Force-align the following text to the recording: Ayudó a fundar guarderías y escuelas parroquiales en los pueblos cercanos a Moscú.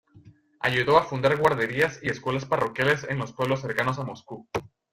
Ayudó 0.59 0.97
a 0.97 1.03
fundar 1.03 1.37
guarderías 1.37 1.99
y 2.01 2.09
escuelas 2.09 2.45
parroquiales 2.45 3.05
en 3.07 3.19
los 3.19 3.33
pueblos 3.33 3.61
cercanos 3.61 3.99
a 3.99 4.03
Moscú. 4.03 4.47